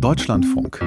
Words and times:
Deutschlandfunk. 0.00 0.78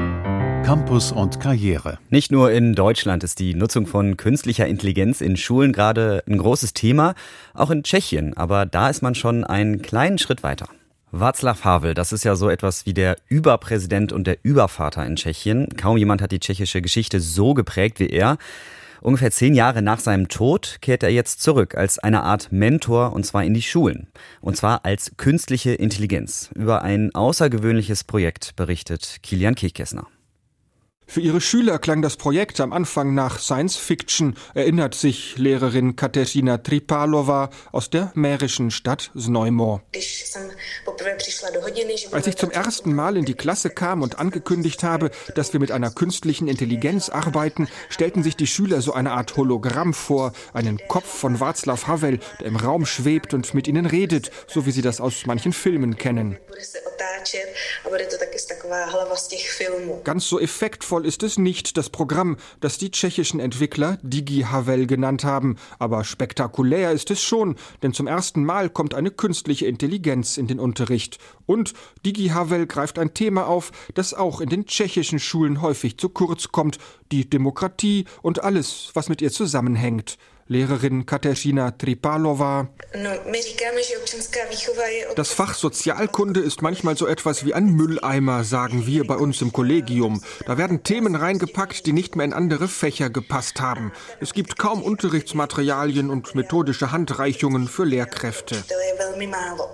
Campus 0.66 1.12
und 1.12 1.40
Karriere. 1.40 2.00
Nicht 2.10 2.32
nur 2.32 2.52
in 2.52 2.74
Deutschland 2.74 3.24
ist 3.24 3.38
die 3.38 3.54
Nutzung 3.54 3.86
von 3.86 4.18
künstlicher 4.18 4.66
Intelligenz 4.66 5.22
in 5.22 5.38
Schulen 5.38 5.72
gerade 5.72 6.24
ein 6.28 6.40
großes 6.40 6.74
Thema, 6.74 7.14
auch 7.54 7.70
in 7.70 7.84
Tschechien, 7.84 8.36
aber 8.36 8.66
da 8.66 8.90
ist 8.90 9.04
man 9.04 9.14
schon 9.14 9.44
einen 9.44 9.84
kleinen 9.84 10.18
Schritt 10.18 10.42
weiter. 10.42 10.68
Václav 11.12 11.64
Havel, 11.64 11.94
das 11.94 12.12
ist 12.12 12.24
ja 12.24 12.36
so 12.36 12.50
etwas 12.50 12.88
wie 12.88 12.96
der 12.96 13.18
Überpräsident 13.28 14.12
und 14.12 14.26
der 14.26 14.40
Übervater 14.42 15.06
in 15.06 15.16
Tschechien. 15.16 15.70
Kaum 15.78 15.98
jemand 15.98 16.24
hat 16.24 16.32
die 16.32 16.40
tschechische 16.40 16.82
Geschichte 16.82 17.20
so 17.20 17.54
geprägt 17.54 18.00
wie 18.00 18.10
er. 18.10 18.40
Ungefähr 19.04 19.32
zehn 19.32 19.54
Jahre 19.54 19.82
nach 19.82 20.00
seinem 20.00 20.30
Tod 20.30 20.78
kehrt 20.80 21.04
er 21.04 21.10
jetzt 21.10 21.42
zurück 21.42 21.76
als 21.76 22.00
eine 22.00 22.24
Art 22.24 22.54
Mentor 22.54 23.12
und 23.12 23.26
zwar 23.26 23.44
in 23.44 23.54
die 23.54 23.62
Schulen. 23.62 24.08
Und 24.40 24.56
zwar 24.56 24.86
als 24.86 25.18
künstliche 25.18 25.74
Intelligenz. 25.74 26.50
Über 26.56 26.84
ein 26.84 27.14
außergewöhnliches 27.14 28.06
Projekt 28.06 28.56
berichtet 28.56 29.18
Kilian 29.22 29.56
Kirchkessner. 29.56 30.08
Für 31.06 31.22
ihre 31.22 31.42
Schüler 31.42 31.80
klang 31.80 32.02
das 32.02 32.18
Projekt 32.18 32.60
am 32.60 32.74
Anfang 32.74 33.14
nach 33.14 33.40
Science 33.40 33.76
Fiction, 33.76 34.36
erinnert 34.54 34.96
sich 34.96 35.38
Lehrerin 35.38 35.96
Katerina 35.96 36.58
Tripalova 36.58 37.50
aus 37.72 37.90
der 37.90 38.12
mährischen 38.16 38.72
Stadt 38.72 39.12
Znojmo. 39.16 39.82
Als 42.12 42.28
ich 42.28 42.38
zum 42.38 42.52
ersten 42.52 42.94
Mal 42.94 43.18
in 43.18 43.26
die 43.26 43.34
Klasse 43.34 43.70
kam 43.70 44.02
und 44.02 44.20
angekündigt 44.20 44.84
habe, 44.84 45.12
dass 45.36 45.54
wir 45.54 45.60
mit 45.60 45.72
einer 45.72 45.92
künstlichen 45.92 46.48
Intelligenz 46.48 47.10
arbeiten, 47.10 47.68
stellten 47.90 48.24
sich 48.24 48.36
die 48.36 48.48
Schüler 48.48 48.82
so 48.82 48.94
eine 48.94 49.12
Art 49.12 49.36
Hologramm 49.36 49.94
vor, 49.94 50.34
einen 50.54 50.80
Kopf 50.88 51.08
von 51.08 51.38
Václav 51.38 51.88
Havel, 51.88 52.20
der 52.40 52.48
im 52.48 52.56
Raum 52.56 52.86
schwebt 52.86 53.34
und 53.34 53.54
mit 53.54 53.68
ihnen 53.68 53.86
redet, 53.86 54.32
so 54.48 54.66
wie 54.66 54.72
sie 54.72 54.82
das 54.82 55.02
aus 55.02 55.26
manchen 55.26 55.54
Filmen 55.54 55.98
kennen. 55.98 56.38
Ganz 60.04 60.28
so 60.28 60.40
effektvoll 60.40 61.06
ist 61.06 61.24
es 61.24 61.38
nicht, 61.38 61.78
das 61.78 61.90
Programm, 61.90 62.38
das 62.60 62.78
die 62.78 62.92
tschechischen 62.92 63.40
Entwickler 63.40 63.98
Digi 64.02 64.42
Havel 64.50 64.88
genannt 64.88 65.24
haben. 65.24 65.58
Aber 65.80 66.04
spektakulär 66.04 66.92
ist 66.92 67.12
es 67.12 67.22
schon, 67.22 67.56
denn 67.82 67.94
zum 67.94 68.08
ersten 68.08 68.44
Mal 68.44 68.70
kommt 68.70 68.94
eine 68.94 69.12
künstliche 69.12 69.68
Intelligenz 69.68 70.38
in 70.38 70.48
den 70.48 70.60
Unterricht. 70.60 71.18
Und 71.46 71.74
Digi 72.06 72.30
Havel 72.30 72.68
greift 72.68 73.00
ein 73.00 73.14
Thema 73.14 73.48
auf, 73.48 73.72
das 73.94 74.14
auch 74.14 74.42
in 74.42 74.50
den 74.50 74.66
tschechischen 74.66 75.20
Schulen 75.20 75.62
häufig 75.62 75.98
zu 75.98 76.10
kurz 76.10 76.52
kommt, 76.52 76.78
die 77.12 77.30
Demokratie 77.30 78.06
und 78.22 78.44
alles, 78.44 78.90
was 78.94 79.10
mit 79.10 79.22
ihr 79.22 79.32
zusammenhängt. 79.32 80.18
Lehrerin 80.48 81.06
Katerina 81.06 81.72
Tripalova. 81.72 82.68
Das 85.16 85.32
Fach 85.32 85.54
Sozialkunde 85.54 86.42
ist 86.42 86.62
manchmal 86.62 86.98
so 86.98 87.08
etwas 87.08 87.46
wie 87.46 87.54
ein 87.54 87.70
Mülleimer, 87.70 88.44
sagen 88.44 88.86
wir 88.86 89.08
bei 89.08 89.16
uns 89.16 89.42
im 89.42 89.54
Kollegium. 89.54 90.22
Da 90.46 90.58
werden 90.58 90.84
Themen 90.84 91.16
reingepackt, 91.16 91.86
die 91.86 91.94
nicht 91.94 92.16
mehr 92.16 92.26
in 92.26 92.34
andere 92.34 92.68
Fächer 92.68 93.10
gepasst 93.10 93.62
haben. 93.62 93.94
Es 94.20 94.34
gibt 94.34 94.58
kaum 94.58 94.84
Unterrichtsmaterialien 94.84 96.10
und 96.10 96.36
methodische 96.36 96.92
Handreichungen 96.92 97.68
für 97.68 97.86
Lehrkräfte. 97.86 98.64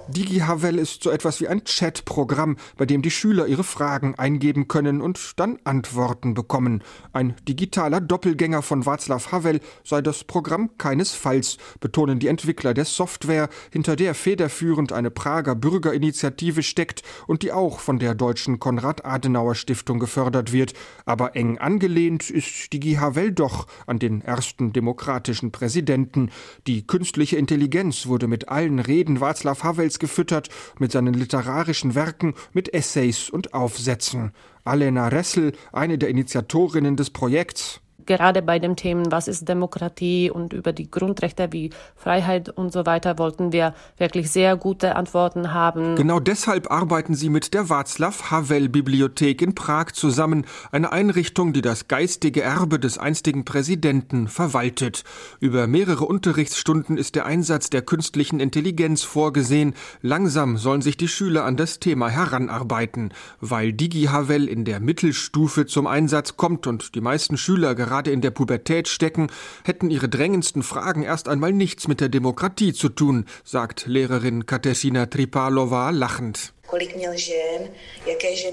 DigiHavel 0.09 0.79
ist 0.79 1.03
so 1.03 1.11
etwas 1.11 1.39
wie 1.39 1.47
ein 1.47 1.63
Chatprogramm, 1.63 2.57
bei 2.77 2.85
dem 2.85 3.01
die 3.01 3.11
Schüler 3.11 3.47
ihre 3.47 3.63
Fragen 3.63 4.15
eingeben 4.15 4.67
können 4.67 5.01
und 5.01 5.39
dann 5.39 5.59
Antworten 5.63 6.33
bekommen. 6.33 6.83
Ein 7.13 7.35
digitaler 7.47 8.01
Doppelgänger 8.01 8.61
von 8.61 8.83
Václav 8.83 9.31
Havel 9.31 9.59
sei 9.83 10.01
das 10.01 10.23
Programm 10.23 10.77
keinesfalls, 10.77 11.57
betonen 11.79 12.19
die 12.19 12.27
Entwickler 12.27 12.73
der 12.73 12.85
Software, 12.85 13.49
hinter 13.71 13.95
der 13.95 14.15
federführend 14.15 14.91
eine 14.91 15.11
Prager 15.11 15.55
Bürgerinitiative 15.55 16.63
steckt 16.63 17.03
und 17.27 17.43
die 17.43 17.51
auch 17.51 17.79
von 17.79 17.99
der 17.99 18.15
deutschen 18.15 18.59
Konrad-Adenauer-Stiftung 18.59 19.99
gefördert 19.99 20.51
wird. 20.51 20.73
Aber 21.05 21.35
eng 21.35 21.57
angelehnt 21.57 22.29
ist 22.29 22.71
GHWL 22.71 23.31
doch 23.31 23.67
an 23.85 23.99
den 23.99 24.21
ersten 24.21 24.73
demokratischen 24.73 25.51
Präsidenten. 25.51 26.31
Die 26.67 26.85
künstliche 26.85 27.37
Intelligenz 27.37 28.07
wurde 28.07 28.27
mit 28.27 28.49
allen 28.49 28.79
Reden 28.79 29.08
Václav 29.17 29.63
Havels 29.63 29.99
gefüttert, 29.99 30.49
mit 30.79 30.91
seinen 30.91 31.13
literarischen 31.13 31.95
Werken, 31.95 32.33
mit 32.53 32.73
Essays 32.73 33.29
und 33.29 33.53
Aufsätzen. 33.53 34.31
Alena 34.63 35.07
Ressel, 35.07 35.53
eine 35.71 35.97
der 35.97 36.09
Initiatorinnen 36.09 36.95
des 36.95 37.09
Projekts, 37.09 37.81
gerade 38.09 38.41
bei 38.41 38.57
den 38.57 38.75
Themen, 38.75 39.11
was 39.11 39.27
ist 39.27 39.47
Demokratie 39.47 40.31
und 40.31 40.51
über 40.51 40.73
die 40.73 40.89
Grundrechte 40.89 41.49
wie 41.51 41.69
Freiheit 41.95 42.49
und 42.49 42.73
so 42.73 42.87
weiter, 42.87 43.19
wollten 43.19 43.51
wir 43.51 43.75
wirklich 43.97 44.31
sehr 44.31 44.57
gute 44.57 44.95
Antworten 44.95 45.53
haben. 45.53 45.95
Genau 45.95 46.19
deshalb 46.19 46.71
arbeiten 46.71 47.13
sie 47.13 47.29
mit 47.29 47.53
der 47.53 47.65
Václav 47.65 48.31
Havel 48.31 48.67
Bibliothek 48.67 49.43
in 49.43 49.53
Prag 49.53 49.91
zusammen, 49.93 50.45
eine 50.71 50.91
Einrichtung, 50.91 51.53
die 51.53 51.61
das 51.61 51.87
geistige 51.87 52.41
Erbe 52.41 52.79
des 52.79 52.97
einstigen 52.97 53.45
Präsidenten 53.45 54.27
verwaltet. 54.27 55.03
Über 55.39 55.67
mehrere 55.67 56.05
Unterrichtsstunden 56.05 56.97
ist 56.97 57.13
der 57.13 57.27
Einsatz 57.27 57.69
der 57.69 57.83
künstlichen 57.83 58.39
Intelligenz 58.39 59.03
vorgesehen. 59.03 59.75
Langsam 60.01 60.57
sollen 60.57 60.81
sich 60.81 60.97
die 60.97 61.07
Schüler 61.07 61.45
an 61.45 61.57
das 61.57 61.79
Thema 61.79 62.09
heranarbeiten. 62.09 63.13
Weil 63.39 63.71
Digi 63.71 64.05
Havel 64.05 64.47
in 64.47 64.65
der 64.65 64.79
Mittelstufe 64.79 65.67
zum 65.67 65.85
Einsatz 65.85 66.37
kommt 66.37 66.65
und 66.65 66.95
die 66.95 67.01
meisten 67.01 67.37
Schüler 67.37 67.75
gerade 67.75 67.98
gerade 67.99 68.11
in 68.11 68.21
der 68.21 68.31
Pubertät 68.31 68.87
stecken, 68.87 69.27
hätten 69.65 69.89
ihre 69.89 70.07
drängendsten 70.07 70.63
Fragen 70.63 71.03
erst 71.03 71.27
einmal 71.27 71.51
nichts 71.51 71.89
mit 71.89 71.99
der 71.99 72.07
Demokratie 72.07 72.71
zu 72.71 72.87
tun, 72.87 73.25
sagt 73.43 73.87
Lehrerin 73.87 74.45
Katerina 74.45 75.07
Tripalova 75.07 75.89
lachend. 75.89 76.53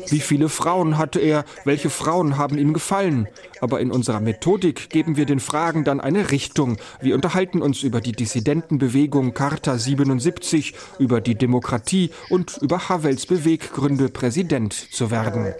Wie 0.08 0.20
viele 0.20 0.48
Frauen 0.48 0.96
hatte 0.98 1.20
er? 1.20 1.44
Welche 1.64 1.90
Frauen 1.90 2.38
haben 2.38 2.56
ihm 2.58 2.72
gefallen? 2.72 3.28
Aber 3.60 3.80
in 3.80 3.90
unserer 3.90 4.20
Methodik 4.20 4.90
geben 4.90 5.16
wir 5.16 5.26
den 5.26 5.40
Fragen 5.40 5.84
dann 5.84 6.00
eine 6.00 6.30
Richtung. 6.30 6.78
Wir 7.00 7.14
unterhalten 7.14 7.60
uns 7.62 7.82
über 7.82 8.00
die 8.00 8.12
Dissidentenbewegung 8.12 9.34
Charta 9.34 9.76
77, 9.76 10.74
über 10.98 11.20
die 11.20 11.34
Demokratie 11.34 12.10
und 12.30 12.58
über 12.62 12.88
Havels 12.88 13.26
Beweggründe, 13.26 14.08
Präsident 14.08 14.72
zu 14.72 15.10
werden. 15.10 15.54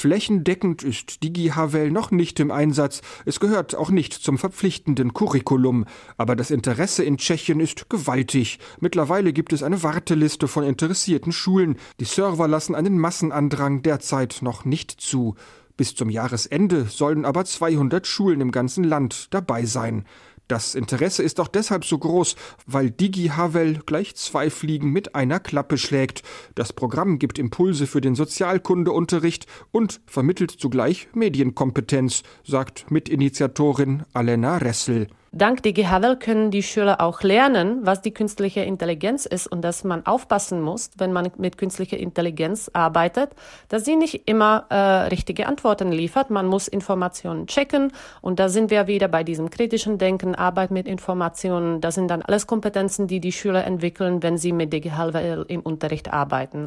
Flächendeckend 0.00 0.82
ist 0.82 1.22
Digi 1.22 1.48
Havel 1.48 1.90
noch 1.90 2.10
nicht 2.10 2.40
im 2.40 2.50
Einsatz. 2.50 3.02
Es 3.26 3.38
gehört 3.38 3.74
auch 3.74 3.90
nicht 3.90 4.14
zum 4.14 4.38
verpflichtenden 4.38 5.12
Curriculum. 5.12 5.84
Aber 6.16 6.36
das 6.36 6.50
Interesse 6.50 7.04
in 7.04 7.18
Tschechien 7.18 7.60
ist 7.60 7.90
gewaltig. 7.90 8.60
Mittlerweile 8.80 9.34
gibt 9.34 9.52
es 9.52 9.62
eine 9.62 9.82
Warteliste 9.82 10.48
von 10.48 10.64
interessierten 10.64 11.32
Schulen. 11.32 11.76
Die 12.00 12.06
Server 12.06 12.48
lassen 12.48 12.74
einen 12.74 12.98
Massenandrang 12.98 13.82
derzeit 13.82 14.38
noch 14.40 14.64
nicht 14.64 14.90
zu. 14.90 15.34
Bis 15.76 15.94
zum 15.94 16.08
Jahresende 16.08 16.84
sollen 16.84 17.26
aber 17.26 17.44
200 17.44 18.06
Schulen 18.06 18.40
im 18.40 18.52
ganzen 18.52 18.84
Land 18.84 19.28
dabei 19.32 19.66
sein. 19.66 20.06
Das 20.50 20.74
Interesse 20.74 21.22
ist 21.22 21.38
auch 21.38 21.46
deshalb 21.46 21.84
so 21.84 21.96
groß, 21.96 22.34
weil 22.66 22.90
DigiHavel 22.90 23.82
gleich 23.86 24.16
zwei 24.16 24.50
Fliegen 24.50 24.90
mit 24.90 25.14
einer 25.14 25.38
Klappe 25.38 25.78
schlägt. 25.78 26.24
Das 26.56 26.72
Programm 26.72 27.20
gibt 27.20 27.38
Impulse 27.38 27.86
für 27.86 28.00
den 28.00 28.16
Sozialkundeunterricht 28.16 29.46
und 29.70 30.00
vermittelt 30.06 30.50
zugleich 30.50 31.06
Medienkompetenz, 31.14 32.24
sagt 32.42 32.90
Mitinitiatorin 32.90 34.02
Alena 34.12 34.56
Ressel. 34.56 35.06
Dank 35.32 35.62
DigiHavel 35.62 36.16
können 36.16 36.50
die 36.50 36.64
Schüler 36.64 37.00
auch 37.00 37.22
lernen, 37.22 37.86
was 37.86 38.02
die 38.02 38.12
künstliche 38.12 38.62
Intelligenz 38.62 39.26
ist 39.26 39.46
und 39.46 39.62
dass 39.62 39.84
man 39.84 40.04
aufpassen 40.04 40.60
muss, 40.60 40.90
wenn 40.98 41.12
man 41.12 41.30
mit 41.38 41.56
künstlicher 41.56 41.98
Intelligenz 41.98 42.68
arbeitet, 42.72 43.30
dass 43.68 43.84
sie 43.84 43.94
nicht 43.94 44.28
immer 44.28 44.66
äh, 44.70 44.74
richtige 45.06 45.46
Antworten 45.46 45.92
liefert. 45.92 46.30
Man 46.30 46.46
muss 46.46 46.66
Informationen 46.66 47.46
checken 47.46 47.92
und 48.22 48.40
da 48.40 48.48
sind 48.48 48.72
wir 48.72 48.88
wieder 48.88 49.06
bei 49.06 49.22
diesem 49.22 49.50
kritischen 49.50 49.98
Denken, 49.98 50.34
Arbeit 50.34 50.72
mit 50.72 50.88
Informationen. 50.88 51.80
Das 51.80 51.94
sind 51.94 52.08
dann 52.08 52.22
alles 52.22 52.48
Kompetenzen, 52.48 53.06
die 53.06 53.20
die 53.20 53.30
Schüler 53.30 53.64
entwickeln, 53.64 54.24
wenn 54.24 54.36
sie 54.36 54.52
mit 54.52 54.72
DigiHavel 54.72 55.44
im 55.46 55.60
Unterricht 55.60 56.12
arbeiten. 56.12 56.66